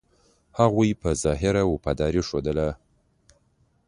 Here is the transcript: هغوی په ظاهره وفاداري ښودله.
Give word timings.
هغوی 0.59 0.89
په 1.01 1.09
ظاهره 1.23 1.63
وفاداري 1.71 2.21
ښودله. 2.27 2.69